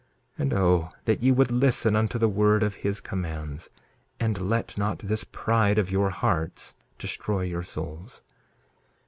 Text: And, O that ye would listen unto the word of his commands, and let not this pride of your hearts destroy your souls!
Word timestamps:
And, 0.35 0.51
O 0.51 0.89
that 1.05 1.21
ye 1.21 1.31
would 1.31 1.51
listen 1.51 1.95
unto 1.95 2.17
the 2.17 2.27
word 2.27 2.63
of 2.63 2.73
his 2.81 2.99
commands, 2.99 3.69
and 4.19 4.41
let 4.49 4.75
not 4.75 4.97
this 4.97 5.23
pride 5.23 5.77
of 5.77 5.91
your 5.91 6.09
hearts 6.09 6.73
destroy 6.97 7.41
your 7.41 7.61
souls! 7.61 8.23